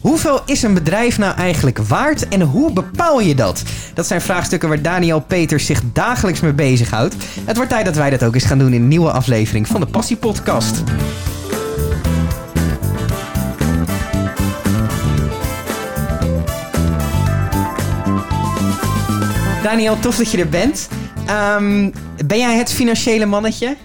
[0.00, 3.62] Hoeveel is een bedrijf nou eigenlijk waard en hoe bepaal je dat?
[3.94, 7.14] Dat zijn vraagstukken waar Daniel Peters zich dagelijks mee bezighoudt.
[7.44, 9.80] Het wordt tijd dat wij dat ook eens gaan doen in een nieuwe aflevering van
[9.80, 10.82] de Passie Podcast.
[19.62, 20.88] Daniel, tof dat je er bent.
[21.26, 21.90] Ehm,
[22.26, 23.76] ben jij het financiële mannetje?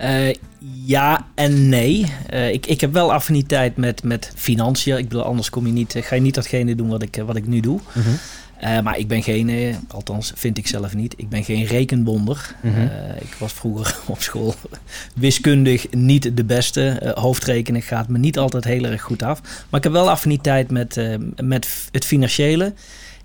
[0.00, 0.34] Uh,
[0.84, 2.12] ja en nee.
[2.32, 4.98] Uh, ik, ik heb wel affiniteit met, met financiën.
[4.98, 7.46] Ik bedoel, anders kom je niet, ga je niet datgene doen wat ik, wat ik
[7.46, 7.80] nu doe.
[7.92, 8.18] Mm
[8.64, 12.54] uh, maar ik ben geen, althans vind ik zelf niet, ik ben geen rekenwonder.
[12.62, 12.90] Mm -hmm.
[13.20, 14.54] ik was vroeger op school
[15.14, 17.12] wiskundig niet de beste.
[17.14, 19.40] hoofdrekenen gaat me niet altijd heel erg goed af.
[19.40, 21.00] Maar ik heb wel affiniteit met,
[21.42, 22.74] met het financiële.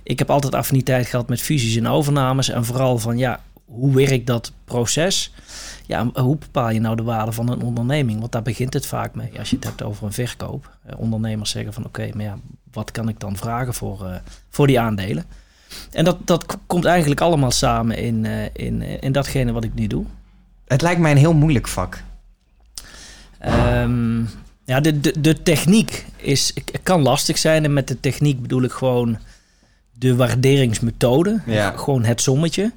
[0.03, 2.49] Ik heb altijd affiniteit gehad met fusies en overnames.
[2.49, 5.33] En vooral van ja, hoe werkt dat proces?
[5.85, 8.19] Ja, hoe bepaal je nou de waarde van een onderneming?
[8.19, 9.39] Want daar begint het vaak mee.
[9.39, 10.77] Als je het hebt over een verkoop.
[10.85, 12.37] Eh, ondernemers zeggen van oké, maar ja,
[12.71, 14.15] wat kan ik dan vragen voor, uh,
[14.49, 15.25] voor die aandelen?
[15.91, 19.87] En dat, dat komt eigenlijk allemaal samen in, uh, in, in datgene wat ik nu
[19.87, 20.05] doe.
[20.67, 22.03] Het lijkt mij een heel moeilijk vak.
[23.45, 24.29] Um,
[24.65, 27.63] ja, de, de, de techniek is, kan lastig zijn.
[27.63, 29.17] En met de techniek bedoel ik gewoon
[29.91, 31.41] de waarderingsmethode.
[31.45, 31.71] Ja.
[31.77, 32.71] Gewoon het sommetje.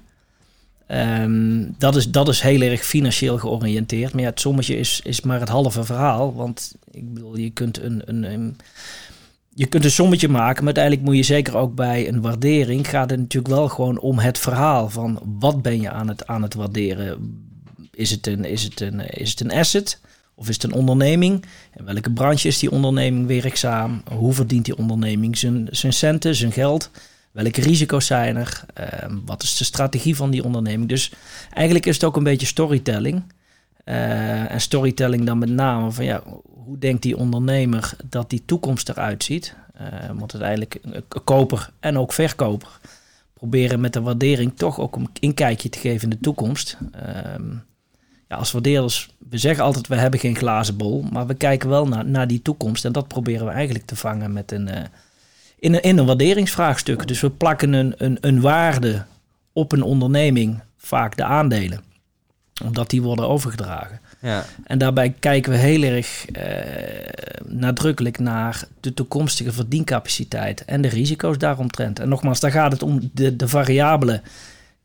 [0.92, 4.12] Um, dat, is, dat is heel erg financieel georiënteerd.
[4.12, 6.34] Maar ja, het sommetje is, is maar het halve verhaal.
[6.34, 8.56] Want ik bedoel, je kunt een, een, een,
[9.54, 10.64] je kunt een sommetje maken.
[10.64, 12.88] Maar uiteindelijk moet je zeker ook bij een waardering...
[12.88, 14.90] gaat het natuurlijk wel gewoon om het verhaal.
[14.90, 17.40] Van wat ben je aan het, aan het waarderen?
[17.90, 20.00] Is het, een, is, het een, is het een asset?
[20.34, 21.44] Of is het een onderneming?
[21.76, 24.02] In welke branche is die onderneming werkzaam?
[24.12, 26.90] Hoe verdient die onderneming zijn, zijn centen, zijn geld?
[27.30, 28.64] Welke risico's zijn er?
[28.80, 28.86] Uh,
[29.24, 30.88] wat is de strategie van die onderneming?
[30.88, 31.12] Dus
[31.52, 33.22] eigenlijk is het ook een beetje storytelling.
[33.84, 36.22] Uh, en storytelling dan met name van ja,
[36.64, 39.54] hoe denkt die ondernemer dat die toekomst eruit ziet?
[39.80, 40.80] Uh, want uiteindelijk
[41.24, 42.80] koper en ook verkoper
[43.38, 46.76] proberen met de waardering toch ook een inkijkje te geven in de toekomst.
[46.92, 47.50] Ehm,
[48.28, 51.88] ja, als waardeerders, we zeggen altijd we hebben geen glazen bol, maar we kijken wel
[51.88, 54.68] naar, naar die toekomst en dat proberen we eigenlijk te vangen met een
[55.58, 57.06] in een, in een waarderingsvraagstuk.
[57.06, 59.04] Dus we plakken een, een, een waarde
[59.52, 61.80] op een onderneming, vaak de aandelen,
[62.64, 64.00] omdat die worden overgedragen.
[64.20, 64.44] Ja.
[64.64, 66.42] En daarbij kijken we heel erg eh,
[67.46, 71.98] nadrukkelijk naar de toekomstige verdiencapaciteit en de risico's daaromtrent.
[71.98, 74.22] En nogmaals, daar gaat het om de, de variabelen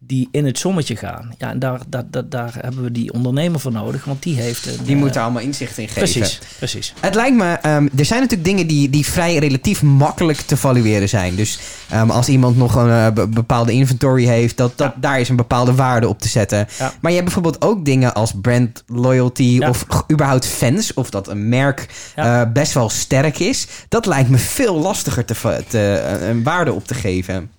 [0.07, 1.33] die in het sommetje gaan.
[1.37, 4.65] Ja, en daar, daar, daar, daar hebben we die ondernemer voor nodig, want die heeft...
[4.65, 6.01] Een, die uh, moet daar allemaal inzicht in geven.
[6.01, 6.93] Precies, precies.
[6.99, 11.09] Het lijkt me, um, er zijn natuurlijk dingen die, die vrij relatief makkelijk te valueren
[11.09, 11.35] zijn.
[11.35, 11.59] Dus
[11.93, 15.01] um, als iemand nog een uh, bepaalde inventory heeft, dat, dat, ja.
[15.01, 16.67] daar is een bepaalde waarde op te zetten.
[16.77, 16.93] Ja.
[17.01, 19.69] Maar je hebt bijvoorbeeld ook dingen als brand loyalty ja.
[19.69, 23.67] of überhaupt fans, of dat een merk uh, best wel sterk is.
[23.89, 27.51] Dat lijkt me veel lastiger te, te, een waarde op te geven.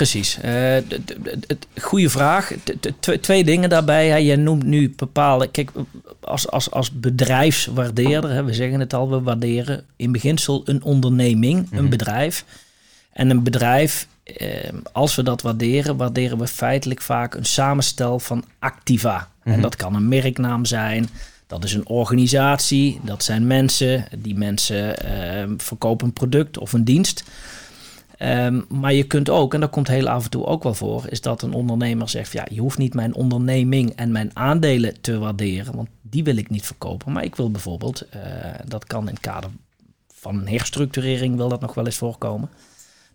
[0.00, 0.38] Precies.
[0.44, 0.76] Uh,
[1.80, 2.52] goede vraag.
[3.20, 4.08] Twee dingen daarbij.
[4.08, 4.16] Hè.
[4.16, 5.46] Je noemt nu bepaalde.
[5.46, 5.70] Kijk,
[6.20, 11.58] als, als, als bedrijfswaardeerder, hè, we zeggen het al, we waarderen in beginsel een onderneming,
[11.58, 11.78] mm -hmm.
[11.78, 12.44] een bedrijf.
[13.12, 18.44] En een bedrijf, eh, als we dat waarderen, waarderen we feitelijk vaak een samenstel van
[18.58, 19.16] activa.
[19.16, 19.52] Mm -hmm.
[19.52, 21.08] En dat kan een merknaam zijn.
[21.46, 24.06] Dat is een organisatie, dat zijn mensen.
[24.18, 27.24] Die mensen uh, verkopen een product of een dienst.
[28.22, 31.04] Um, maar je kunt ook, en dat komt heel af en toe ook wel voor,
[31.08, 35.18] is dat een ondernemer zegt: ja, je hoeft niet mijn onderneming en mijn aandelen te
[35.18, 37.12] waarderen, want die wil ik niet verkopen.
[37.12, 38.22] Maar ik wil bijvoorbeeld, uh,
[38.66, 39.50] dat kan in het kader
[40.14, 42.48] van een herstructurering, wil dat nog wel eens voorkomen.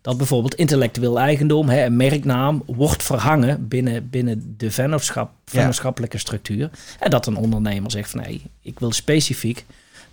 [0.00, 6.70] Dat bijvoorbeeld intellectueel eigendom, hè, een merknaam, wordt verhangen binnen, binnen de vennootschap, vennootschappelijke structuur.
[6.98, 9.64] En dat een ondernemer zegt van nee, ik wil specifiek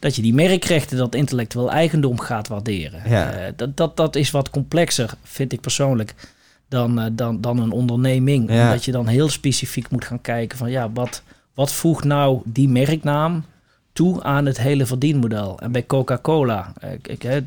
[0.04, 3.02] dat je die merkrechten, dat intellectueel eigendom gaat waarderen.
[3.10, 3.40] Ja.
[3.40, 6.14] Uh, dat, dat, dat is wat complexer, vind ik persoonlijk,
[6.70, 8.52] dan, uh, dan, dan een onderneming.
[8.52, 8.66] Ja.
[8.66, 11.22] Omdat je dan heel specifiek moet gaan kijken van ja, wat,
[11.54, 13.46] wat voegt nou die merknaam
[13.94, 15.60] toe aan het hele verdienmodel.
[15.60, 16.74] En bij Coca-Cola...
[16.84, 17.42] Uh,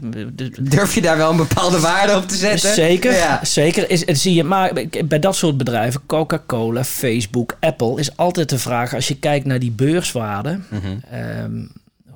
[0.61, 2.75] Durf je daar wel een bepaalde waarde op te zetten?
[2.75, 3.45] Zeker, ja.
[3.45, 3.91] zeker.
[3.91, 4.73] Is, zie je, maar
[5.05, 7.99] bij dat soort bedrijven, Coca-Cola, Facebook, Apple...
[7.99, 10.61] is altijd de vraag, als je kijkt naar die beurswaarde...
[10.71, 11.01] Mm -hmm.
[11.45, 11.71] um,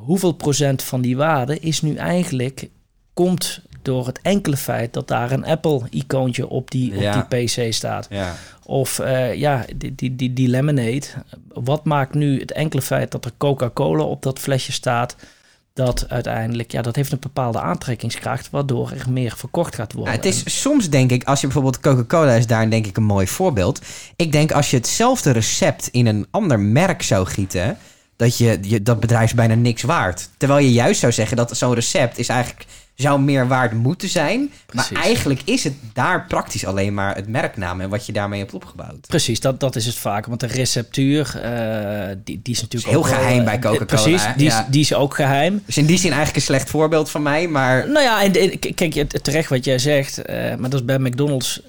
[0.05, 2.69] hoeveel procent van die waarde is nu eigenlijk
[3.15, 7.19] komt door het enkele feit dat daar een Apple-icoontje op die, ja.
[7.19, 8.07] op die PC staat.
[8.11, 8.35] Ja.
[8.65, 11.03] Of uh, ja, die, die, die, die lemonade.
[11.49, 15.17] Wat maakt nu het enkele feit dat er Coca-Cola op dat flesje staat?
[15.73, 20.13] Dat uiteindelijk, ja, dat heeft een bepaalde aantrekkingskracht, waardoor er meer verkocht gaat worden.
[20.13, 23.03] Ja, het is soms, denk ik, als je bijvoorbeeld Coca-Cola is daar, denk ik, een
[23.03, 23.81] mooi voorbeeld.
[24.17, 27.79] Ik denk als je hetzelfde recept in een ander merk zou gieten
[28.21, 30.29] dat je, je, dat bedrijf is bijna niks waard.
[30.37, 34.53] Terwijl je juist zou zeggen dat zo'n recept is eigenlijk zou meer waard moeten zijn.
[34.73, 38.55] Maar eigenlijk is het daar praktisch alleen maar het merknaam en wat je daarmee hebt
[38.55, 39.07] opgebouwd.
[39.07, 40.27] Precies, dat, dat is het vaak.
[40.27, 43.85] Want de receptuur, uh, die, die is natuurlijk heel geheim bij Coca-Cola.
[43.85, 45.63] Precies, die, is, die is ook geheim.
[45.67, 47.91] Dus in die zin eigenlijk een slecht voorbeeld van mij, maar...
[47.91, 51.61] Nou ja, en, kijk, terecht wat jij zegt, uh, maar dat is bij McDonald's...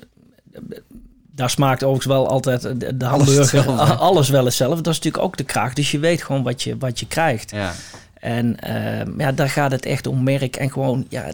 [1.41, 2.61] Daar smaakt overigens wel altijd
[2.99, 4.81] de hamburger, alles, alles wel hetzelfde.
[4.81, 5.75] Dat is natuurlijk ook de kracht.
[5.75, 7.51] Dus je weet gewoon wat je, wat je krijgt.
[7.51, 7.73] Ja.
[8.13, 10.55] En uh, ja, daar gaat het echt om merk.
[10.55, 11.31] En gewoon, ja,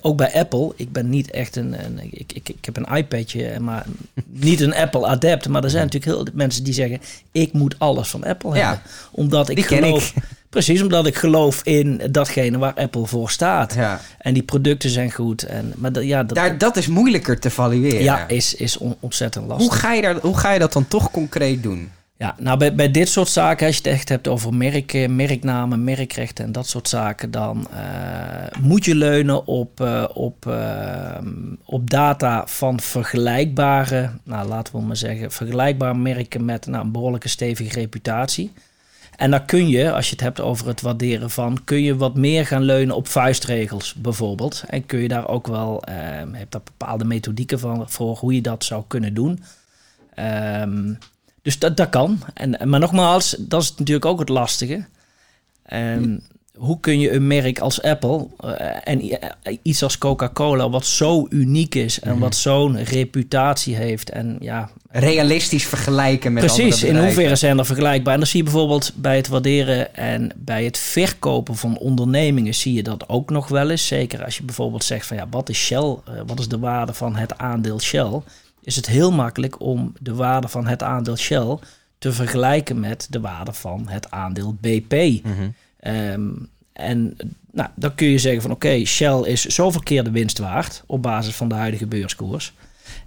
[0.00, 0.72] ook bij Apple.
[0.76, 1.84] Ik ben niet echt een.
[1.84, 3.86] een ik, ik, ik heb een iPadje, maar
[4.48, 5.48] niet een Apple adept.
[5.48, 7.00] Maar er zijn natuurlijk heel veel mensen die zeggen:
[7.32, 8.90] ik moet alles van Apple ja, hebben.
[9.10, 10.12] Omdat ik geloof.
[10.16, 10.22] Ik.
[10.50, 13.74] Precies, omdat ik geloof in datgene waar Apple voor staat.
[13.74, 14.00] Ja.
[14.18, 15.42] En die producten zijn goed.
[15.42, 18.02] En, maar dat, ja, dat, Daar, dat is moeilijker te valueren.
[18.02, 19.68] Ja, is, is ontzettend lastig.
[19.68, 21.90] Hoe ga, je daar, hoe ga je dat dan toch concreet doen?
[22.18, 25.84] Ja, nou bij, bij dit soort zaken, als je het echt hebt over merken, merknamen,
[25.84, 31.18] merkrechten en dat soort zaken, dan uh, moet je leunen op, uh, op, uh,
[31.64, 37.28] op data van vergelijkbare, nou laten we maar zeggen, vergelijkbare merken met nou, een behoorlijke
[37.28, 38.52] stevige reputatie.
[39.18, 42.14] En dan kun je, als je het hebt over het waarderen van, kun je wat
[42.14, 44.64] meer gaan leunen op vuistregels bijvoorbeeld.
[44.68, 45.94] En kun je daar ook wel, uh,
[46.32, 49.42] heb daar bepaalde methodieken van, voor hoe je dat zou kunnen doen.
[50.60, 50.98] Um,
[51.42, 52.20] dus dat, dat kan.
[52.34, 54.84] En, maar nogmaals, dat is natuurlijk ook het lastige.
[55.72, 56.22] Um,
[56.58, 58.52] hoe kun je een merk als Apple uh,
[58.84, 59.18] en
[59.62, 64.70] iets als Coca-Cola, wat zo uniek is en mm wat zo'n reputatie heeft en ja.
[64.90, 68.12] Realistisch vergelijken met Precies, in hoeverre zijn er vergelijkbaar?
[68.12, 72.72] En dan zie je bijvoorbeeld bij het waarderen en bij het verkopen van ondernemingen zie
[72.72, 73.86] je dat ook nog wel eens.
[73.86, 75.96] Zeker als je bijvoorbeeld zegt van ja, wat is Shell?
[76.08, 78.20] Uh, wat is de waarde van het aandeel Shell?
[78.68, 81.58] is het heel makkelijk om de waarde van het aandeel Shell
[81.98, 84.92] te vergelijken met de waarde van het aandeel BP.
[84.92, 85.48] Mhm.
[85.78, 86.30] Ehm,
[86.72, 87.16] en
[87.52, 91.02] nou, dan kun je zeggen van oké, Shell is zoveel keer de winst waard op
[91.02, 92.52] basis van de huidige beurskoers.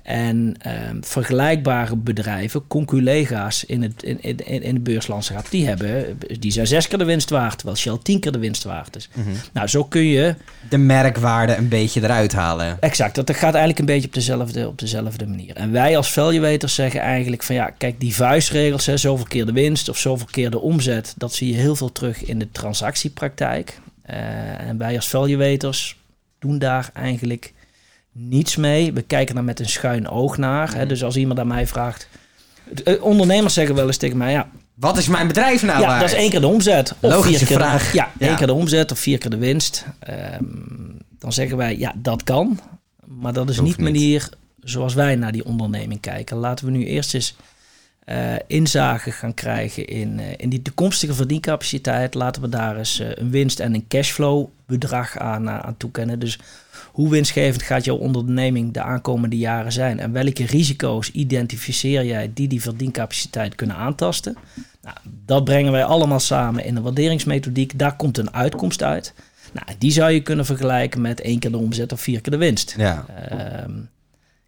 [0.03, 6.51] En ehm, vergelijkbare bedrijven, conculega's in het, in, in, in het beurslandschap, die, hebben, die
[6.51, 9.09] zijn zes keer de winst waard, terwijl Shell tien keer de winst waard is.
[9.13, 9.29] Mhm.
[9.53, 10.35] Nou, zo kun je...
[10.69, 12.77] De merkwaarde een beetje eruit halen.
[12.79, 15.55] Exact, dat gaat eigenlijk een beetje op dezelfde, op dezelfde manier.
[15.55, 19.53] En wij als valuators zeggen eigenlijk van ja, kijk, die vuistregels, hè, zoveel keer de
[19.53, 23.79] winst of zoveel keer de omzet, dat zie je heel veel terug in de transactiepraktijk.
[24.09, 24.17] Uh,
[24.67, 25.97] en wij als valuators
[26.39, 27.53] doen daar eigenlijk
[28.11, 28.93] niets mee.
[28.93, 30.73] We kijken daar met een schuin oog naar.
[30.73, 30.79] Hè?
[30.79, 30.87] Mhm.
[30.87, 32.07] Dus als iemand aan mij vraagt...
[32.83, 34.31] Eh, ondernemers zeggen wel eens tegen mij...
[34.31, 36.95] Ja, wat is mijn bedrijf nou Ja, dat is één keer de omzet.
[36.99, 37.91] Of Logische vier keer vraag.
[37.91, 39.85] De, ja, één keer de omzet of vier keer de winst.
[40.09, 42.59] Um, dan zeggen wij, ja, dat kan.
[43.05, 44.29] Maar dat is niet de manier
[44.59, 46.37] zoals wij naar die onderneming kijken.
[46.37, 47.35] Laten we nu eerst eens
[48.05, 52.13] uh, inzage gaan krijgen in, uh, in die toekomstige verdiencapaciteit.
[52.13, 56.19] Laten we daar eens uh, een winst- en een cashflow bedrag aan, aan toekennen.
[56.19, 56.39] Dus
[56.91, 59.99] hoe winstgevend gaat jouw onderneming de aankomende jaren zijn?
[59.99, 64.37] En welke risico's identificeer jij die die verdiencapaciteit kunnen aantasten?
[64.81, 67.79] Nou, dat brengen wij allemaal samen in een waarderingsmethodiek.
[67.79, 69.13] Daar komt een uitkomst uit.
[69.53, 72.37] Nou, die zou je kunnen vergelijken met één keer de omzet of vier keer de
[72.37, 72.73] winst.
[72.77, 73.75] Ja, uh,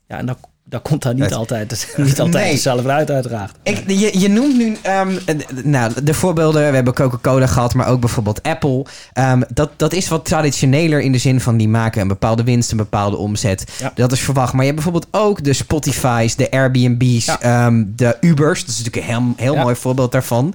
[0.08, 2.86] ja en dan dat komt daar niet altijd, niet altijd nee.
[2.88, 3.52] uit, uiteraard.
[3.64, 5.20] Ik, je, je noemt nu um,
[5.64, 6.70] nou, de voorbeelden.
[6.70, 8.86] We hebben Coca-Cola gehad, maar ook bijvoorbeeld Apple.
[9.14, 12.72] Um, dat, dat is wat traditioneler in de zin van die maken een bepaalde winst,
[12.72, 13.72] een bepaalde omzet.
[13.80, 13.92] Ja.
[13.96, 14.54] Dat is verwacht.
[14.54, 17.66] Maar je hebt bijvoorbeeld ook de Spotify's, de Airbnb's, ja.
[17.66, 18.60] um, de Ubers.
[18.60, 19.62] Dat is natuurlijk een heel, heel ja.
[19.62, 20.54] mooi voorbeeld daarvan.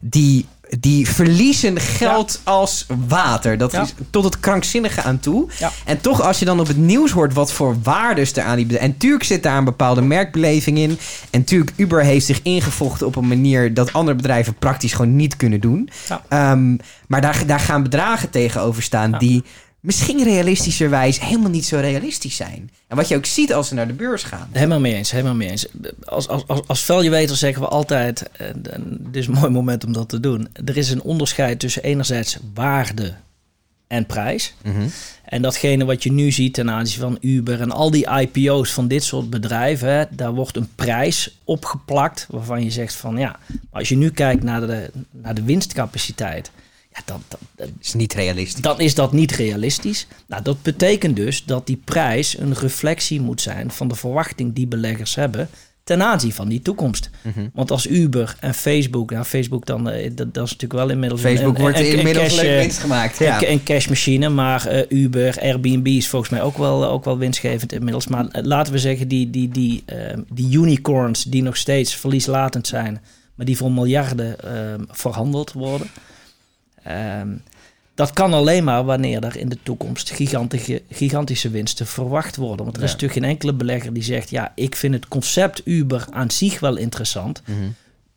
[0.00, 0.46] die
[0.80, 2.52] die verliezen geld ja.
[2.52, 3.58] als water.
[3.58, 3.82] Dat ja.
[3.82, 5.50] is tot het krankzinnige aan toe.
[5.58, 5.70] Ja.
[5.84, 8.78] En toch, als je dan op het nieuws hoort wat voor waardes er aan die...
[8.78, 10.98] En natuurlijk zit daar een bepaalde merkbeleving in.
[11.30, 13.74] En natuurlijk, Uber heeft zich ingevochten op een manier...
[13.74, 15.88] dat andere bedrijven praktisch gewoon niet kunnen doen.
[16.28, 19.44] Um, maar daar, daar gaan bedragen tegenover staan die
[19.84, 22.70] misschien realistischerwijs helemaal niet zo realistisch zijn.
[22.86, 24.48] En wat je ook ziet als ze naar de beurs gaan.
[24.52, 25.66] Helemaal mee eens, helemaal mee eens.
[26.04, 28.62] Als, als, als, als zeggen we altijd, en
[29.00, 30.48] dit is een mooi moment om dat te doen.
[30.64, 33.14] Er is een onderscheid tussen enerzijds waarde
[33.86, 34.54] en prijs.
[34.62, 34.90] Mm -hmm.
[35.24, 38.88] En datgene wat je nu ziet ten aanzien van Uber en al die IPO's van
[38.88, 43.38] dit soort bedrijven, hè, daar wordt een prijs opgeplakt waarvan je zegt van ja,
[43.70, 46.50] als je nu kijkt naar de, naar de winstcapaciteit,
[46.94, 48.62] ja, dan, dan, dan, is niet realistisch.
[48.62, 50.06] Dan is dat niet realistisch.
[50.26, 54.66] Nou, dat betekent dus dat die prijs een reflectie moet zijn van de verwachting die
[54.66, 55.48] beleggers hebben
[55.84, 57.10] ten aanzien van die toekomst.
[57.22, 57.50] Mm -hmm.
[57.54, 61.54] Want als Uber en Facebook, nou Facebook dan, dat, dat is natuurlijk wel inmiddels Facebook
[61.54, 63.18] een, wordt een, een inmiddels cash, leuk winst gemaakt.
[63.18, 63.48] Ja.
[63.48, 68.06] een cashmachine, maar uh, Uber, Airbnb is volgens mij ook wel, ook wel winstgevend inmiddels.
[68.06, 69.96] Maar laten we zeggen, die, die, die, uh,
[70.32, 73.00] die unicorns die nog steeds verlieslatend zijn,
[73.34, 75.86] maar die voor miljarden ehm, verhandeld worden.
[76.84, 77.28] Ehm,
[77.94, 82.64] dat kan alleen maar wanneer er in de toekomst gigantische, gigantische winsten verwacht worden.
[82.64, 86.06] Want er is natuurlijk geen enkele belegger die zegt: Ja, ik vind het concept Uber
[86.10, 87.42] aan zich wel interessant.
[87.46, 87.58] Mhm.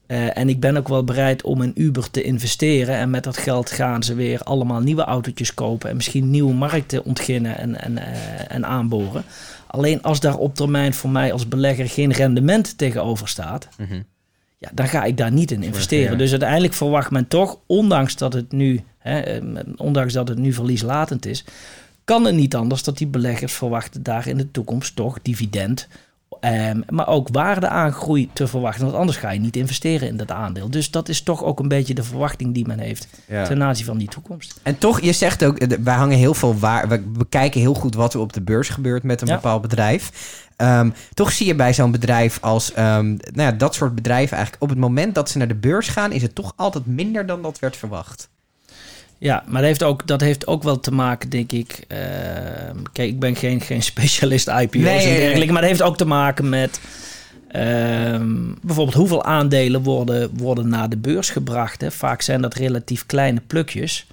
[0.07, 2.95] Eh, en ik ben ook wel bereid om in Uber te investeren.
[2.95, 5.89] En met dat geld gaan ze weer allemaal nieuwe autootjes kopen.
[5.89, 9.24] En misschien nieuwe markten ontginnen en, en, uh, en aanboren.
[9.67, 13.67] Alleen als daar op termijn voor mij als belegger geen rendement tegenover staat.
[13.77, 14.01] Mhm.
[14.57, 16.17] Ja, dan ga ik daar niet in investeren.
[16.17, 19.43] Dus uiteindelijk verwacht men toch, ondanks dat het nu, hè, eh,
[19.75, 21.43] ondanks dat het nu verlieslatend is,
[22.03, 25.87] kan het niet anders dat die beleggers verwachten daar in de toekomst toch dividend
[26.41, 28.84] Um, maar ook waardeaangroei te verwachten.
[28.84, 30.70] Want anders ga je niet investeren in dat aandeel.
[30.70, 33.98] Dus dat is toch ook een beetje de verwachting die men heeft ten aanzien van
[33.98, 34.60] die toekomst.
[34.63, 36.88] En toch, je zegt ook, eh, wij hangen heel veel waar.
[36.88, 40.12] We bekijken heel goed wat er op de beurs gebeurt met een bepaald bedrijf.
[40.58, 44.63] Um, toch zie je bij zo'n bedrijf als um, nou ja, dat soort bedrijven eigenlijk
[44.63, 47.41] op het moment dat ze naar de beurs gaan, is het toch altijd minder dan
[47.41, 48.29] dat werd verwacht.
[49.17, 51.86] Ja, maar dat heeft ook, dat heeft ook wel te maken, denk ik.
[51.88, 51.97] Uh,
[52.91, 55.51] kijk, ik ben geen, geen specialist IPO's nee, en dergelijke.
[55.53, 56.79] Maar dat heeft ook te maken met.
[57.47, 58.21] Uh,
[58.62, 61.81] bijvoorbeeld hoeveel aandelen worden, worden naar de beurs gebracht.
[61.81, 61.91] Hè?
[61.91, 64.07] Vaak zijn dat relatief kleine plukjes.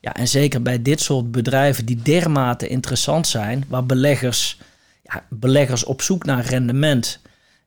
[0.00, 4.58] Ja, en zeker bij dit soort bedrijven die dermate interessant zijn, waar beleggers,
[5.02, 7.20] ja, beleggers op zoek naar rendement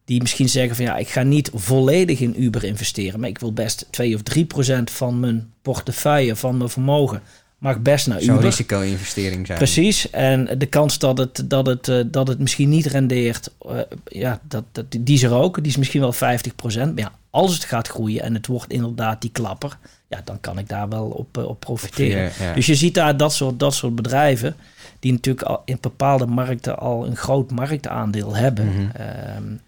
[0.05, 3.53] die misschien zeggen van ja, ik ga niet volledig in Uber investeren, maar ik wil
[3.53, 7.21] best 2 of 3 procent van mijn portefeuille, van mijn vermogen,
[7.63, 8.33] mag best naar Uber.
[8.33, 9.57] Zo'n risico-investering zijn.
[9.57, 10.09] Precies.
[10.09, 14.39] En de kans dat het, dat het, uh, dat het misschien niet rendeert, uh, ja,
[14.47, 15.55] dat, dat, die is er ook.
[15.55, 16.95] Die is misschien wel 50 procent.
[16.95, 20.57] Maar ja, als het gaat groeien en het wordt inderdaad die klapper, ja, dan kan
[20.57, 22.31] ik daar wel op, uh, op profiteren.
[22.39, 24.55] Ja, Dus je ziet daar dat soort, dat soort bedrijven,
[24.99, 28.65] die natuurlijk al in bepaalde markten al een groot marktaandeel hebben.
[28.65, 29.59] Mm -hmm.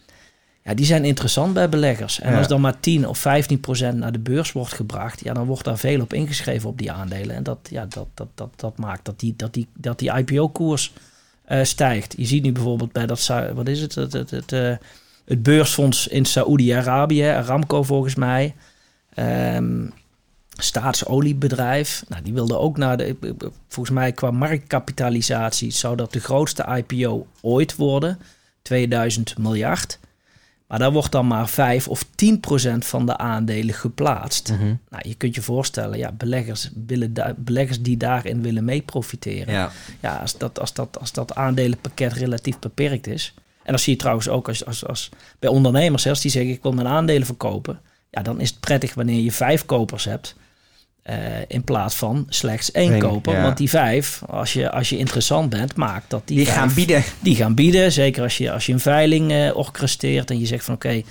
[0.66, 2.20] Ja, die zijn interessant bij beleggers.
[2.20, 5.46] En als dan maar 10 of 15 procent naar de beurs wordt gebracht, ja, dan
[5.46, 7.36] wordt daar veel op ingeschreven op die aandelen.
[7.36, 10.94] En dat, ja, dat, dat, dat, dat maakt dat die, dat die, dat die IPO-koers
[11.50, 12.14] uh, stijgt.
[12.18, 14.76] Je ziet nu bijvoorbeeld bij dat, wat is het, het, het, het, uh,
[15.26, 18.56] het beursfonds in Saoedi-Arabië, Aramco volgens mij.
[19.20, 19.94] Um,
[20.58, 22.04] staatsoliebedrijf.
[22.08, 23.16] Nou, die wilde ook naar de.
[23.68, 28.20] Volgens mij qua marktkapitalisatie zou dat de grootste IPO ooit worden.
[28.62, 30.00] 2000 miljard.
[30.68, 34.52] Maar daar wordt dan maar 5 of 10 procent van de aandelen geplaatst.
[34.52, 34.74] Mhm.
[34.90, 39.54] Nou, je kunt je voorstellen, ja, beleggers, willen beleggers die daarin willen mee profiteren.
[39.54, 43.34] Ja, ja als, dat, als, dat, als dat aandelenpakket relatief beperkt is.
[43.64, 46.64] En dat zie je trouwens ook als, als, als bij ondernemers, als die zeggen ik
[46.64, 47.80] wil mijn aandelen verkopen.
[48.10, 50.36] Ja, dan is het prettig wanneer je vijf kopers hebt.
[51.10, 51.16] Uh,
[51.48, 53.42] in plaats van slechts één koper.
[53.42, 57.04] Want die vijf, als je, als je interessant bent, maakt dat die, die gaan bieden.
[57.20, 57.92] Die gaan bieden.
[57.92, 61.02] Zeker als je, als je een veiling uh, orchestreert en je zegt van oké,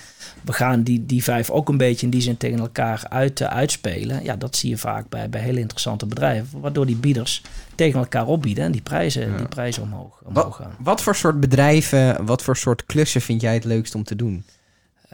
[0.45, 3.49] we gaan die, die vijf ook een beetje in die zin tegen elkaar uit, uh,
[3.49, 4.25] uitspelen.
[4.25, 6.61] Ja, dat zie je vaak bij, bij hele interessante bedrijven.
[6.61, 7.43] Waardoor die bieders
[7.75, 9.37] tegen elkaar opbieden en die prijzen, ja.
[9.37, 10.75] die prijzen omhoog, omhoog wat, gaan.
[10.79, 14.45] Wat voor soort bedrijven, wat voor soort klussen vind jij het leukst om te doen?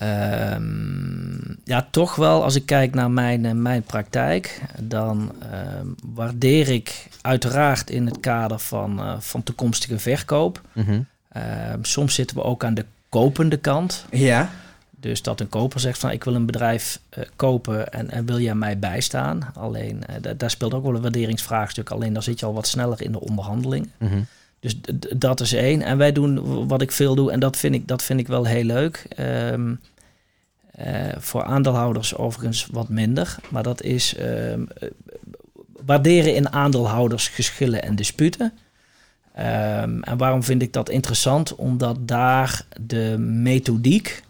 [0.03, 5.33] Um, ja, toch wel als ik kijk naar mijn, uh, mijn praktijk, dan
[5.79, 10.61] um, waardeer ik uiteraard in het kader van, uh, van toekomstige verkoop.
[10.73, 11.07] Mm -hmm.
[11.73, 14.05] um, soms zitten we ook aan de kopende kant.
[14.11, 14.51] Ja.
[14.97, 18.41] Dus dat een koper zegt van ik wil een bedrijf uh, kopen en, en, wil
[18.41, 19.51] jij mij bijstaan.
[19.55, 20.03] Alleen
[20.37, 21.91] daar speelt ook wel een waarderingsvraagstuk.
[21.91, 23.91] Alleen dan zit je al wat sneller in de onderhandeling.
[23.99, 24.27] Mm -hmm.
[24.61, 24.77] Dus
[25.17, 25.83] dat is één.
[25.83, 28.45] En wij doen wat ik veel doe, en dat vind ik, dat vind ik wel
[28.45, 29.07] heel leuk.
[29.19, 29.81] Um,
[31.19, 33.37] voor aandeelhouders overigens wat minder.
[33.49, 34.69] Maar dat is um,
[35.85, 38.53] waarderen in aandeelhoudersgeschillen en disputen.
[39.39, 41.55] Um, en waarom vind ik dat interessant?
[41.55, 44.23] Omdat daar de methodiek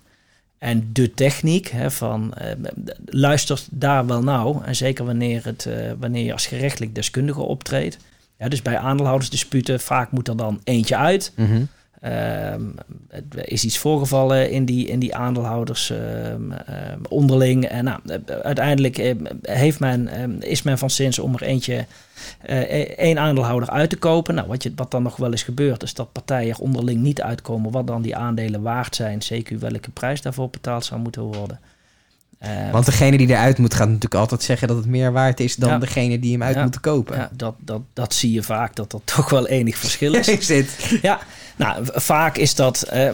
[0.59, 2.47] en de techniek hè, van uh,
[3.05, 4.63] luistert daar wel nauw.
[4.63, 7.99] En zeker wanneer, het, uh, wanneer je als gerechtelijk deskundige optreedt.
[8.39, 11.33] Ja, dus bij aandeelhoudersdisputen vaak moet er dan eentje uit.
[11.37, 11.69] Mm.
[12.05, 12.75] Um,
[13.11, 15.99] er is iets voorgevallen in die, in die aandeelhouders um,
[16.53, 16.57] um,
[17.09, 17.65] onderling.
[17.65, 18.01] En nou,
[18.43, 20.09] uiteindelijk heeft men,
[20.43, 21.87] is men van sinds om er eentje,
[22.51, 22.59] uh,
[22.99, 24.35] één aandeelhouder uit te kopen.
[24.35, 27.71] Nou, wat, je, wat dan nog wel eens gebeurt, is dat partijen onderling niet uitkomen
[27.71, 29.23] wat dan die aandelen waard zijn.
[29.23, 31.61] Zeker welke prijs daarvoor betaald zou moeten worden.
[32.45, 35.57] Uh, Want degene die eruit moet, gaat natuurlijk altijd zeggen dat het meer waard is
[35.57, 37.17] dan ja, degene die hem uit ja, moet kopen.
[37.17, 40.29] Ja, dat, dat, dat zie je vaak, dat er toch wel enig verschil is.
[41.03, 41.21] Ja,
[41.57, 42.85] nou, vaak is dat...
[42.87, 43.09] Uh,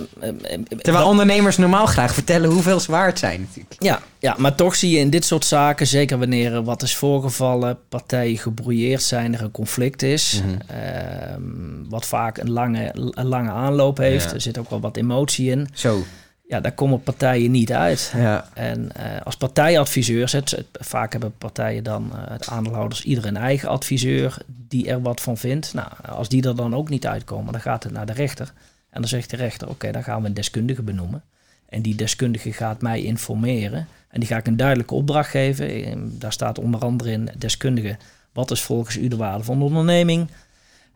[0.68, 3.82] Terwijl wat, ondernemers normaal graag vertellen hoeveel ze waard zijn natuurlijk.
[3.82, 6.96] Ja, ja, maar toch zie je in dit soort zaken, zeker wanneer er wat is
[6.96, 10.58] voorgevallen, partijen gebrouilleerd zijn, er een conflict is, mm -hmm.
[10.76, 14.32] uh, wat vaak een lange, een lange aanloop heeft.
[14.32, 15.68] Er zit ook wel wat emotie in.
[15.72, 16.04] Zo.
[16.46, 18.12] Ja, daar komen partijen niet uit.
[18.16, 18.48] Ja.
[18.54, 23.68] En uh, als partijadviseurs, het, vaak hebben partijen dan, uh, de aandeelhouders, ieder een eigen
[23.68, 25.74] adviseur die er wat van vindt.
[25.74, 28.52] Nou, als die er dan ook niet uitkomen, dan gaat het naar de rechter.
[28.90, 31.22] En dan zegt de rechter, oké, dan gaan we een deskundige benoemen.
[31.68, 33.88] En die deskundige gaat mij informeren.
[34.08, 36.18] En die ga ik een duidelijke opdracht geven.
[36.18, 37.96] Daar staat onder andere in deskundige,
[38.32, 40.28] wat is volgens u de waarde van de onderneming?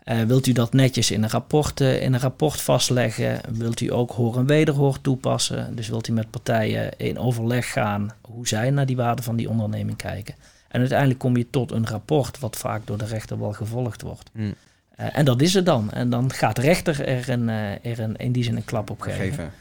[0.04, 3.40] Uh, wilt u dat netjes in een, rapport, uh, in een rapport vastleggen?
[3.48, 5.76] Wilt u ook hoor en wederhoor toepassen?
[5.76, 9.48] Dus wilt u met partijen in overleg gaan hoe zij naar die waarde van die
[9.48, 10.34] onderneming kijken?
[10.68, 14.30] En uiteindelijk kom je tot een rapport wat vaak door de rechter wel gevolgd wordt.
[14.32, 14.54] Mm.
[15.00, 15.90] Uh, en dat is het dan.
[15.92, 17.48] En dan gaat de rechter er, een,
[17.82, 19.20] er een, in die zin een klap op geven.
[19.20, 19.52] geven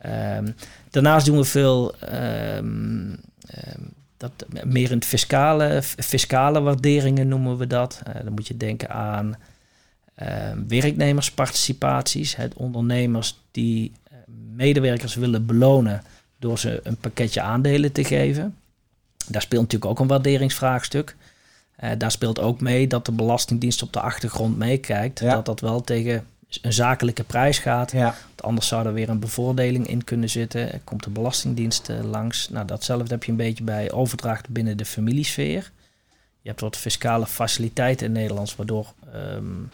[0.00, 0.36] ja.
[0.36, 0.54] um,
[0.90, 1.94] daarnaast doen we veel
[2.56, 3.10] um,
[3.66, 4.32] um, dat,
[4.64, 8.02] meer in het fiscale, fiscale waarderingen noemen we dat.
[8.24, 9.36] dan moet je denken aan
[10.68, 12.36] werknemersparticipaties.
[12.36, 14.18] Het ondernemers die uh,
[14.54, 16.02] medewerkers willen belonen
[16.38, 18.56] door ze een pakketje aandelen te geven.
[19.28, 21.16] Daar speelt natuurlijk ook een waarderingsvraagstuk.
[21.84, 25.20] Uh, daar speelt ook mee dat de Belastingdienst op de achtergrond meekijkt.
[25.20, 26.26] Dat dat wel tegen
[26.62, 27.92] een zakelijke prijs gaat.
[27.92, 28.14] Ja.
[28.26, 30.72] Want anders zou er weer een bevoordeling in kunnen zitten.
[30.72, 32.48] Er komt de Belastingdienst uh, langs.
[32.48, 35.70] Nou, datzelfde heb je een beetje bij overdracht binnen de familiesfeer.
[36.40, 39.70] Je hebt wat fiscale faciliteiten in Nederland, waardoor um,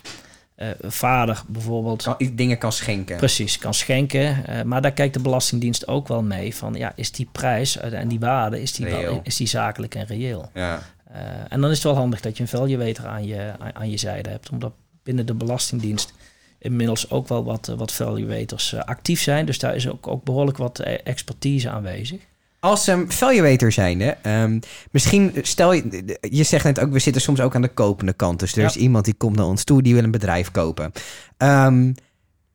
[0.63, 2.03] uh, vader bijvoorbeeld...
[2.03, 3.17] Kan, dingen kan schenken.
[3.17, 4.45] Precies, kan schenken.
[4.49, 6.75] Uh, maar daar kijkt de Belastingdienst ook wel mee van...
[6.75, 10.51] ja, is die prijs en die waarde, is die, wel, is die zakelijk en reëel?
[10.55, 10.83] Ja.
[11.13, 11.17] Uh,
[11.49, 14.31] en dan is het wel handig dat je een valuator aan je, aan je zijde
[14.31, 14.51] hebt.
[14.51, 16.13] Omdat binnen de Belastingdienst
[16.59, 19.47] inmiddels ook wel wat, wat valuators actief zijn.
[19.47, 22.21] Dus daar is ook, ook behoorlijk wat expertise aanwezig.
[22.61, 27.41] Als um, valuator zijnde, um, misschien stel je, je zegt net ook, we zitten soms
[27.41, 28.39] ook aan de kopende kant.
[28.39, 30.93] Dus er is iemand die komt naar ons toe, die wil een bedrijf kopen.
[31.39, 31.95] Um,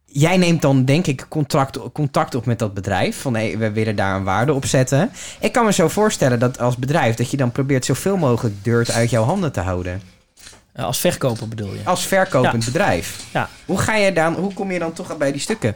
[0.06, 3.22] jij neemt dan denk ik contact, contact op met dat bedrijf.
[3.22, 5.12] Van hey, we willen daar een waarde op zetten.
[5.40, 8.92] Ik kan me zo voorstellen dat als bedrijf dat je dan probeert zoveel mogelijk dirt
[8.92, 10.02] uit jouw handen te houden.
[10.76, 11.80] Als verkoper bedoel je?
[11.84, 13.24] Als verkopend bedrijf.
[13.34, 13.50] Ja.
[13.66, 15.76] Hoe, ga je dan, hoe kom je dan toch bij die stukken?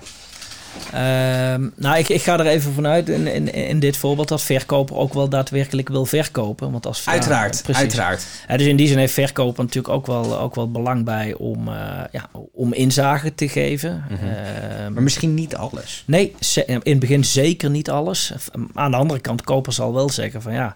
[0.92, 4.96] Ehm, nou, ik, ik ga er even vanuit in, in, in dit voorbeeld dat verkoper
[4.96, 6.72] ook wel daadwerkelijk wil verkopen.
[6.72, 7.82] Want als, uiteraard, precies.
[7.82, 8.26] uiteraard.
[8.48, 11.74] dus in die zin heeft verkoper natuurlijk ook wel, ook wel belang bij om, uh,
[12.12, 14.04] ja, om inzage te geven.
[14.10, 14.94] Mm -hmm.
[14.94, 16.04] maar misschien niet alles.
[16.06, 18.34] Nee, in het begin zeker niet alles.
[18.74, 20.76] Aan de andere kant, koper zal wel zeggen van ja...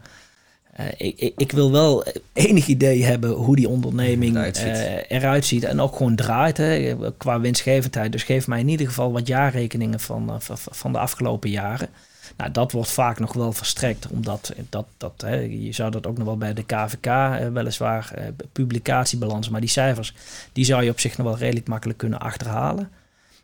[0.79, 5.63] Uh, ik, ik, wil wel enig idee hebben hoe die onderneming uh, eruit ziet.
[5.63, 8.11] En ook gewoon draait hè, qua winstgevendheid.
[8.11, 11.89] Dus geef mij in ieder geval wat jaarrekeningen van, uh, van de afgelopen jaren.
[12.37, 16.17] Nou, dat wordt vaak nog wel verstrekt, omdat dat, dat, hè, je zou dat ook
[16.17, 17.05] nog wel bij de KVK
[17.53, 18.13] weliswaar
[18.51, 20.13] publicatiebalans, maar die cijfers,
[20.53, 22.89] die zou je op zich nog wel redelijk makkelijk kunnen achterhalen.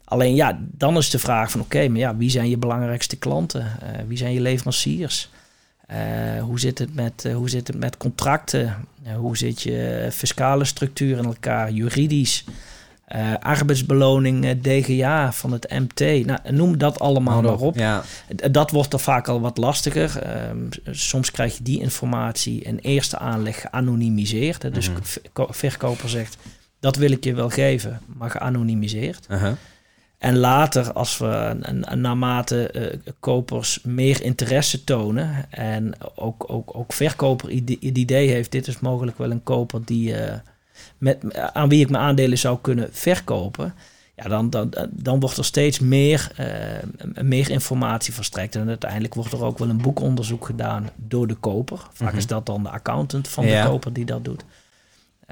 [0.03, 3.77] Alleen ja, dan is de vraag van oké, maar ja, wie zijn je belangrijkste klanten?
[4.07, 5.29] wie zijn je leveranciers?
[5.91, 8.75] Uh, hoe, zit het met, uh, hoe zit het met contracten?
[9.07, 12.43] Uh, hoe zit je fiscale structuur in elkaar, juridisch?
[13.39, 16.25] arbeidsbeloning, DGA van het MT.
[16.25, 17.75] Nou, noem dat allemaal maar op.
[17.75, 18.03] Ja.
[18.51, 20.17] Dat wordt er vaak al wat lastiger.
[20.21, 20.57] Ehm,
[20.91, 24.73] soms krijg je die informatie in eerste aanleg geanonimiseerd.
[24.73, 24.95] Dus mm
[25.33, 25.47] -hmm.
[25.49, 26.37] verkoper zegt,
[26.79, 29.25] dat wil ik je wel geven, maar geanonimiseerd.
[29.27, 29.51] -huh.
[30.19, 31.57] En later, als we
[31.95, 38.67] naarmate uh, kopers meer interesse tonen en ook, ook, ook verkoper het idee heeft, dit
[38.67, 40.33] is mogelijk wel een koper die, uh,
[40.97, 43.73] met, aan wie ik mijn aandelen zou kunnen verkopen,
[44.15, 48.55] ja, dan, dan, dan wordt er steeds meer, uh, meer informatie verstrekt.
[48.55, 51.79] En uiteindelijk wordt er ook wel een boekonderzoek gedaan door de koper.
[51.93, 52.33] Vaak is mhm.
[52.33, 54.43] dat dan de accountant van de koper die dat doet.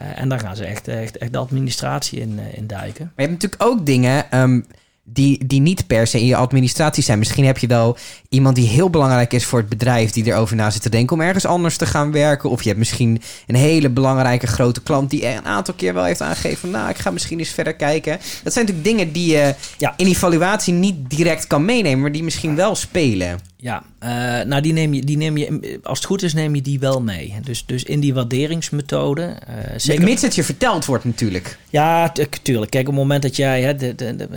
[0.02, 3.12] Uh, en daar gaan ze echt, echt, echt de administratie in, uh, in duiken.
[3.16, 4.66] Maar je hebt natuurlijk ook dingen um,
[5.10, 7.20] die, die niet per se in je administratie zijn.
[7.20, 7.98] Misschien heb je wel
[8.30, 10.12] iemand die heel belangrijk is voor het bedrijf...
[10.12, 12.50] die erover na zit te denken om ergens anders te gaan werken.
[12.50, 15.10] Of je hebt misschien een hele belangrijke grote klant...
[15.10, 16.58] die een aantal keer wel heeft aangegeven...
[16.58, 18.20] Van, nou, ik ga misschien eens verder kijken.
[18.44, 19.94] Dat zijn natuurlijk dingen die je ja.
[19.98, 22.02] in evaluatie niet direct kan meenemen...
[22.02, 23.40] maar die misschien wel spelen.
[23.60, 24.10] Ja, uh,
[24.46, 27.02] nou die neem, je, die neem je, als het goed is, neem je die wel
[27.02, 27.36] mee.
[27.44, 29.38] Dus, dus in die waarderingsmethode.
[29.50, 30.04] Uh, zeker...
[30.04, 31.58] Mits het je verteld wordt natuurlijk.
[31.70, 32.72] Ja, tuurlijk.
[32.72, 34.28] Kijk, op het moment dat jij hè, de, de, de,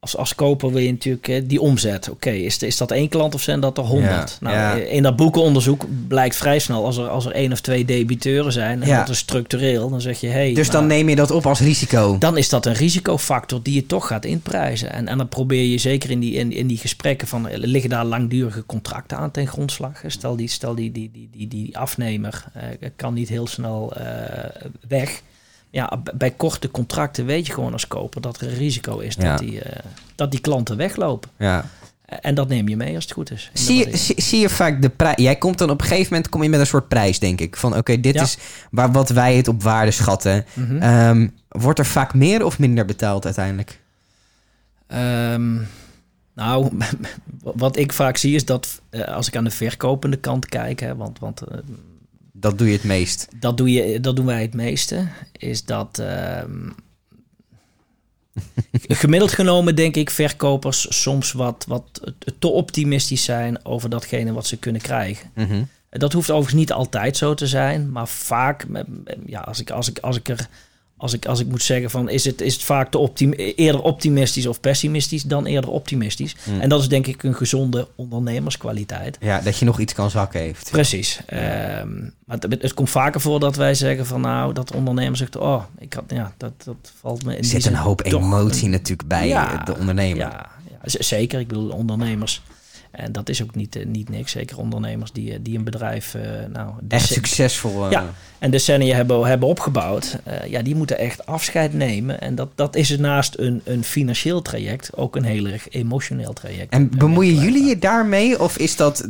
[0.00, 2.10] als, als koper wil je natuurlijk die omzet.
[2.10, 4.38] Oké, is, is dat één klant of zijn dat er honderd?
[4.40, 8.52] nou, In dat boekenonderzoek blijkt vrij snel als er, als er één of twee debiteuren
[8.52, 8.98] zijn, en ja.
[8.98, 10.54] dat is structureel, dan zeg je hey.
[10.54, 12.16] Dus dan neem je dat op als risico?
[12.18, 14.92] Dan is dat een risicofactor die je toch gaat inprijzen.
[14.92, 18.04] En, en dan probeer je zeker in die, in, in die gesprekken van liggen daar
[18.04, 20.02] langdurige contracten aan ten grondslag.
[20.06, 22.62] Stel die, stel die, die, die, die, die afnemer uh,
[22.96, 24.04] kan niet heel snel uh,
[24.88, 25.22] weg
[25.70, 29.38] ja, bij korte contracten weet je gewoon als koper dat er een risico is dat,
[29.38, 29.60] die, uh,
[30.14, 31.30] dat die klanten weglopen.
[31.36, 31.64] Ja.
[32.04, 33.50] En dat neem je mee als het goed is.
[33.52, 35.16] Zie je, zie, je vaak de prijs?
[35.16, 37.56] Jij komt dan op een gegeven moment kom je met een soort prijs, denk ik.
[37.56, 38.38] Van oké, dit is
[38.70, 40.44] waar, wat wij het op waarde schatten.
[40.54, 40.82] Mhm.
[40.82, 43.80] Ehm, wordt er vaak meer of minder betaald uiteindelijk?
[44.86, 45.54] Ehm,
[46.34, 46.78] nou,
[47.42, 50.96] wat ik vaak zie is dat uh, als ik aan de verkopende kant kijk, hè,
[50.96, 51.42] want, want
[52.40, 53.28] dat doe je het meest.
[53.36, 55.06] Dat, doe je, dat doen wij het meeste.
[55.32, 56.70] Is dat ehm,
[59.02, 62.00] gemiddeld genomen denk ik verkopers soms wat, wat
[62.38, 65.30] te optimistisch zijn over datgene wat ze kunnen krijgen.
[65.34, 65.62] Mhm.
[65.90, 68.66] Dat hoeft overigens niet altijd zo te zijn, maar vaak,
[69.26, 70.48] ja, als ik, als ik, als ik er
[71.00, 73.82] als ik, als ik moet zeggen van is het, is het vaak te optim eerder
[73.82, 76.36] optimistisch of pessimistisch dan eerder optimistisch.
[76.44, 76.60] Hmm.
[76.60, 79.16] En dat is denk ik een gezonde ondernemerskwaliteit.
[79.20, 80.70] Ja, dat je nog iets kan zakken heeft.
[80.70, 81.20] Precies.
[81.26, 85.36] Ehm, maar het, het, komt vaker voor dat wij zeggen van nou, dat ondernemer zegt,
[85.36, 89.08] oh, ik had, ja, dat, dat valt me in Er zit een hoop emotie natuurlijk
[89.08, 89.28] bij
[89.64, 90.16] de ondernemer.
[90.16, 91.40] Ja, ja, zeker.
[91.40, 92.42] Ik bedoel, ondernemers
[92.90, 94.32] en dat is ook niet, eh, niet niks.
[94.32, 96.14] Zeker ondernemers die, eh, die een bedrijf...
[96.14, 96.22] Uh,
[96.52, 97.90] nou, echt succesvol...
[97.90, 100.18] Ja, en decennia hebben, hebben opgebouwd.
[100.48, 102.20] ja, die moeten echt afscheid nemen.
[102.20, 106.72] En dat, dat is naast een, een financieel traject ook een heel erg emotioneel traject.
[106.72, 108.40] En bemoeien jullie je daarmee?
[108.40, 109.08] Of is dat...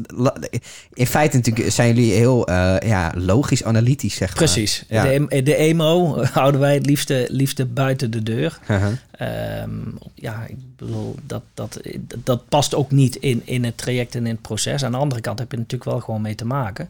[0.92, 2.50] In feite natuurlijk zijn jullie heel
[2.86, 4.36] ja, logisch analytisch, zeg maar.
[4.36, 4.84] Precies.
[4.88, 5.04] Ja.
[5.04, 8.58] De, de emo houden wij het liefste, liefste buiten de deur.
[8.70, 8.86] Uh
[9.22, 11.80] Um, ja, ik bedoel, dat, dat,
[12.24, 14.84] dat past ook niet in, in het traject en in het proces.
[14.84, 16.88] Aan de andere kant heb je natuurlijk wel gewoon mee te maken.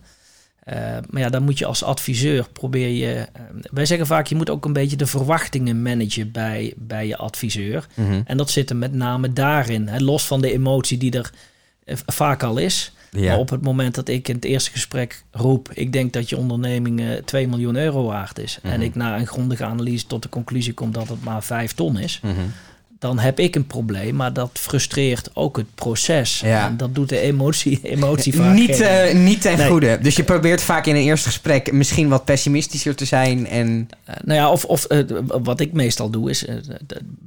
[0.68, 0.76] Uh,
[1.10, 3.16] maar ja, dan moet je als adviseur probeer je.
[3.16, 7.16] Uh, wij zeggen vaak, je moet ook een beetje de verwachtingen managen bij, bij je
[7.16, 7.86] adviseur.
[7.94, 9.88] Mm En dat zit er met name daarin.
[9.88, 11.30] Hè, los van de emotie die er
[11.84, 12.92] uh, vaak al is.
[13.10, 13.28] Ja.
[13.28, 16.36] Maar op het moment dat ik in het eerste gesprek roep, ik denk dat je
[16.36, 18.58] onderneming 2 miljoen euro waard is.
[18.62, 18.80] En mhm.
[18.80, 22.20] ik na een grondige analyse tot de conclusie kom dat het maar 5 ton is.
[22.22, 22.40] Mhm
[23.00, 24.14] dan heb ik een probleem.
[24.14, 26.40] Maar dat frustreert ook het proces.
[26.40, 26.66] Ja.
[26.66, 29.98] En dat doet de emotie, emotie vaak niet, uh, niet ten goede.
[30.02, 33.46] Dus je probeert vaak in een eerste gesprek misschien wat pessimistischer te zijn.
[33.46, 33.88] En...
[34.08, 35.02] Uh, nou ja, of, of uh,
[35.42, 36.44] wat ik meestal doe, is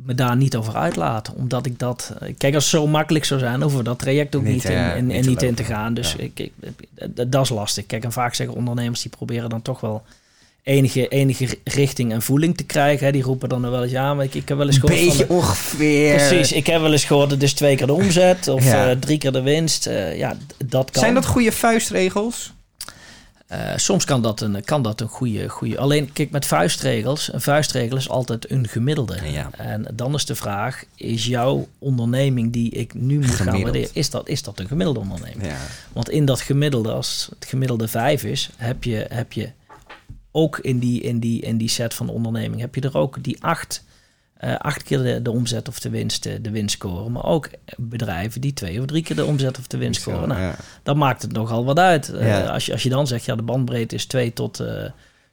[0.06, 1.36] me daar niet over uitlaten.
[1.36, 2.14] Omdat ik dat...
[2.38, 5.26] Kijk, als het zo makkelijk zou zijn, hoeven we dat traject ook niet, in, niet,
[5.26, 5.94] niet in te gaan.
[5.94, 6.52] Dus ik, ik,
[7.30, 7.86] dat is lastig.
[7.86, 10.04] Kijk, en vaak zeggen ondernemers die proberen dan toch wel
[10.64, 13.06] enige, enige richting en voeling te krijgen.
[13.06, 13.12] Hè.
[13.12, 15.00] Die roepen dan wel eens, ja, maar ik, ik heb wel eens gehoord...
[15.00, 16.16] Beetje van ongeveer.
[16.16, 18.90] Precies, ik heb wel eens gehoord, het is twee keer de omzet of ja.
[18.90, 19.88] uh, drie keer de winst.
[19.88, 21.02] Uh, ja, dat kan.
[21.02, 22.54] Zijn dat goede vuistregels?
[23.52, 25.78] Uh, soms kan dat een, kan dat een goede, goede...
[25.78, 27.34] Alleen, kijk, met vuistregels...
[27.34, 29.18] Een vuistregel is altijd een gemiddelde.
[29.32, 29.50] Ja.
[29.58, 30.84] En dan is de vraag...
[30.96, 33.50] Is jouw onderneming die ik nu moet Gemiddeld.
[33.50, 33.90] gaan waarderen...
[33.94, 35.46] Is dat, is dat een gemiddelde onderneming?
[35.46, 35.58] Ja.
[35.94, 38.50] Want in dat gemiddelde, als het gemiddelde vijf is...
[38.58, 39.50] Heb je, heb je
[40.36, 43.44] ook in die, in, die, in die set van onderneming heb je er ook die
[43.44, 43.84] acht,
[44.44, 47.12] uh, acht keer de, de, omzet of de winst, de winst scoren.
[47.12, 50.28] Maar ook bedrijven die twee of drie keer de omzet of de winst scoren.
[50.28, 50.56] Nou, ja.
[50.84, 52.10] Dan maakt het nogal wat uit.
[52.14, 54.86] Uh, als, je, als je dan zegt, ja, de bandbreedte is 2 tot, uh,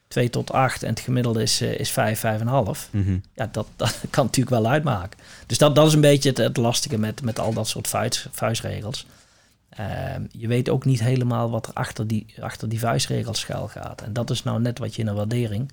[0.07, 2.89] 2 tot 8 en het gemiddelde is, is 5, 5,5.
[2.91, 5.19] Mm Ja, dat, dat kan natuurlijk wel uitmaken.
[5.45, 8.27] Dus dat, dat is een beetje het, het lastige met, met al dat soort vuist,
[8.31, 9.05] vuistregels.
[9.75, 14.01] Ehm, je weet ook niet helemaal wat er achter die, achter die vuistregels schuil gaat.
[14.01, 15.71] En dat is nou net wat je in een waardering...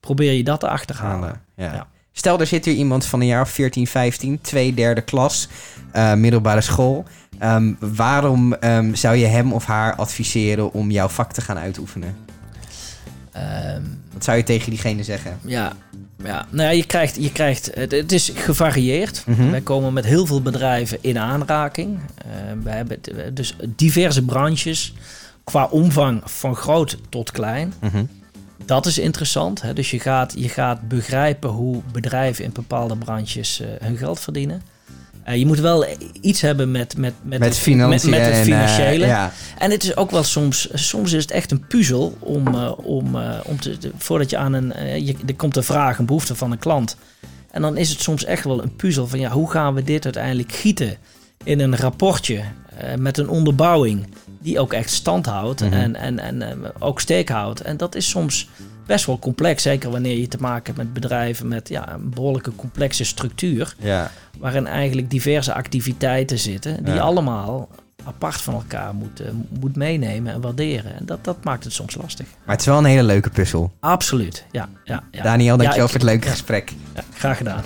[0.00, 1.42] Probeer je dat te achterhalen.
[1.54, 1.88] Ja.
[2.12, 5.48] Stel, er zit hier iemand van een jaar of 14, 15, twee derde klas,
[5.94, 7.04] uh, middelbare school.
[7.42, 12.16] Um, waarom um, zou je hem of haar adviseren om jouw vak te gaan uitoefenen?
[14.12, 15.38] Wat zou je tegen diegene zeggen?
[15.44, 15.72] Ja,
[16.24, 19.22] ja, nou ja, je krijgt, je krijgt het, is gevarieerd.
[19.26, 21.98] Mm Wij komen met heel veel bedrijven in aanraking.
[21.98, 22.98] Uh, we hebben
[23.34, 24.94] dus diverse branches
[25.44, 27.72] qua omvang van groot tot klein.
[27.80, 28.04] Mhm.
[28.64, 29.62] Dat is interessant.
[29.62, 29.72] Hè?
[29.72, 34.62] Dus je gaat, je gaat begrijpen hoe bedrijven in bepaalde branches uh, hun geld verdienen.
[35.30, 35.86] Uh, je moet wel
[36.20, 39.04] iets hebben met, met, met, met, het, met, met het eh, financiële.
[39.04, 39.32] En, ja.
[39.58, 43.16] en het is ook wel soms, soms is het echt een puzzel om, uh, om,
[43.44, 46.58] om te, voordat je aan een, je, er komt een vraag, een behoefte van een
[46.58, 46.96] klant.
[47.50, 50.04] En dan is het soms echt wel een puzzel van ja, hoe gaan we dit
[50.04, 50.96] uiteindelijk gieten
[51.44, 52.42] in een rapportje
[52.98, 54.06] met een onderbouwing
[54.40, 55.94] die ook echt stand houdt mm -hmm.
[55.94, 57.60] en, en, en ook steek houdt.
[57.60, 58.48] En dat is soms
[58.90, 59.62] best wel complex.
[59.62, 63.74] Zeker wanneer je te maken hebt met bedrijven met ja, een behoorlijke complexe structuur.
[63.78, 64.10] Ja.
[64.38, 66.84] Waarin eigenlijk diverse activiteiten zitten.
[66.84, 67.68] Die allemaal
[68.04, 69.22] apart van elkaar moet,
[69.60, 70.96] moet meenemen en waarderen.
[70.96, 72.26] En dat, dat maakt het soms lastig.
[72.26, 73.72] Maar het is wel een hele leuke puzzel.
[73.80, 74.68] Absoluut, ja.
[74.84, 75.22] ja, ja.
[75.22, 76.72] Daniel, dankjewel ja, voor het leuke gesprek.
[77.14, 77.64] graag gedaan.